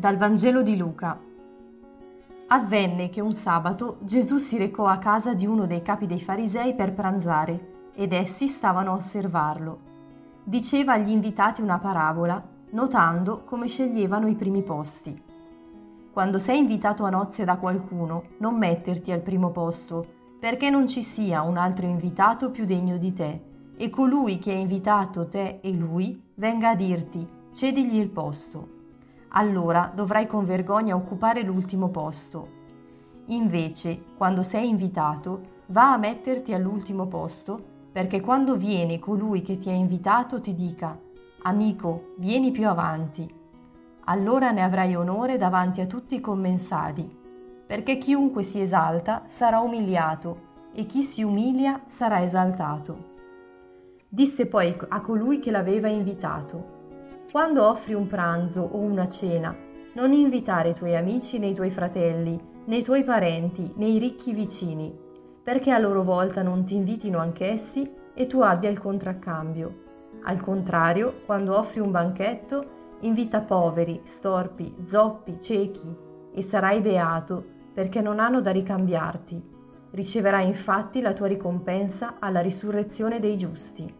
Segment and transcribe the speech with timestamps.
[0.00, 1.20] Dal Vangelo di Luca.
[2.46, 6.74] Avvenne che un sabato Gesù si recò a casa di uno dei capi dei farisei
[6.74, 9.78] per pranzare ed essi stavano a osservarlo.
[10.42, 15.22] Diceva agli invitati una parabola, notando come sceglievano i primi posti.
[16.10, 20.06] Quando sei invitato a nozze da qualcuno, non metterti al primo posto,
[20.40, 23.42] perché non ci sia un altro invitato più degno di te,
[23.76, 28.78] e colui che ha invitato te e lui venga a dirti, cedigli il posto
[29.30, 32.58] allora dovrai con vergogna occupare l'ultimo posto.
[33.26, 37.62] Invece, quando sei invitato, va a metterti all'ultimo posto,
[37.92, 40.96] perché quando viene colui che ti ha invitato ti dica,
[41.42, 43.38] amico, vieni più avanti.
[44.04, 47.18] Allora ne avrai onore davanti a tutti i commensali,
[47.66, 53.08] perché chiunque si esalta sarà umiliato e chi si umilia sarà esaltato.
[54.08, 56.78] Disse poi a colui che l'aveva invitato,
[57.30, 59.56] quando offri un pranzo o una cena,
[59.94, 63.98] non invitare i tuoi amici né i tuoi fratelli, né i tuoi parenti, né i
[63.98, 64.92] ricchi vicini,
[65.40, 69.88] perché a loro volta non ti invitino anch'essi e tu abbia il contraccambio.
[70.24, 75.96] Al contrario, quando offri un banchetto, invita poveri, storpi, zoppi, ciechi,
[76.32, 79.40] e sarai beato, perché non hanno da ricambiarti.
[79.92, 83.94] Riceverai infatti la tua ricompensa alla risurrezione dei giusti.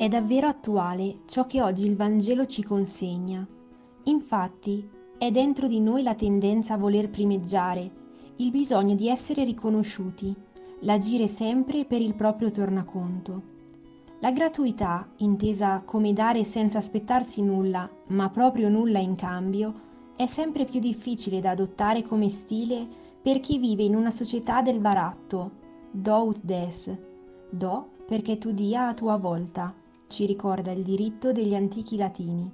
[0.00, 3.46] È davvero attuale ciò che oggi il Vangelo ci consegna.
[4.04, 7.90] Infatti, è dentro di noi la tendenza a voler primeggiare,
[8.36, 10.34] il bisogno di essere riconosciuti,
[10.80, 13.42] l'agire sempre per il proprio tornaconto.
[14.20, 19.74] La gratuità, intesa come dare senza aspettarsi nulla, ma proprio nulla in cambio,
[20.16, 22.88] è sempre più difficile da adottare come stile
[23.20, 25.50] per chi vive in una società del baratto.
[25.90, 26.96] Do ut des.
[27.50, 29.74] Do perché tu dia a tua volta
[30.10, 32.50] ci ricorda il diritto degli antichi latini.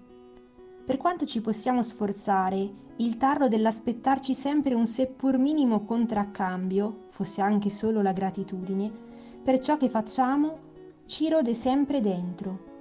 [0.85, 7.71] Per quanto ci possiamo sforzare, il tarlo dell'aspettarci sempre un seppur minimo contraccambio, fosse anche
[7.71, 8.93] solo la gratitudine,
[9.43, 10.59] per ciò che facciamo,
[11.07, 12.75] ci rode sempre dentro.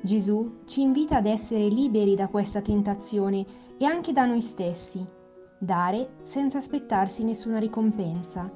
[0.00, 3.44] Gesù ci invita ad essere liberi da questa tentazione
[3.76, 5.04] e anche da noi stessi,
[5.58, 8.50] dare senza aspettarsi nessuna ricompensa.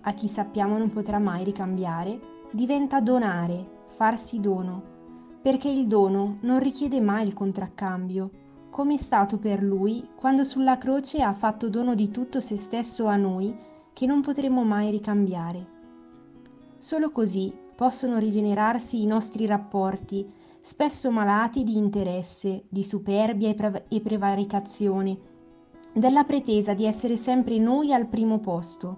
[0.00, 2.20] A chi sappiamo non potrà mai ricambiare,
[2.50, 4.92] diventa donare, farsi dono
[5.44, 8.30] perché il dono non richiede mai il contraccambio,
[8.70, 13.04] come è stato per lui quando sulla croce ha fatto dono di tutto se stesso
[13.08, 13.54] a noi
[13.92, 15.66] che non potremo mai ricambiare.
[16.78, 20.26] Solo così possono rigenerarsi i nostri rapporti,
[20.62, 25.18] spesso malati di interesse, di superbia e, pre- e prevaricazione,
[25.92, 28.96] della pretesa di essere sempre noi al primo posto.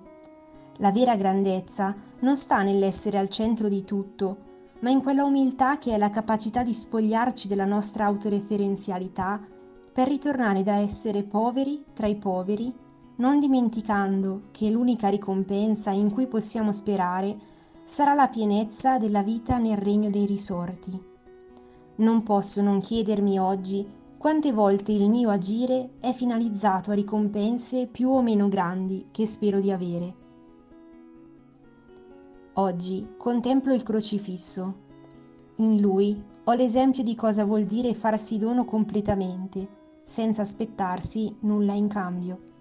[0.76, 4.45] La vera grandezza non sta nell'essere al centro di tutto,
[4.80, 9.40] ma in quella umiltà che è la capacità di spogliarci della nostra autoreferenzialità
[9.92, 12.72] per ritornare da essere poveri tra i poveri,
[13.16, 17.54] non dimenticando che l'unica ricompensa in cui possiamo sperare
[17.84, 21.00] sarà la pienezza della vita nel regno dei risorti.
[21.96, 23.86] Non posso non chiedermi oggi
[24.18, 29.60] quante volte il mio agire è finalizzato a ricompense più o meno grandi che spero
[29.60, 30.25] di avere.
[32.58, 34.74] Oggi contemplo il crocifisso.
[35.56, 41.86] In lui ho l'esempio di cosa vuol dire farsi dono completamente, senza aspettarsi nulla in
[41.88, 42.55] cambio.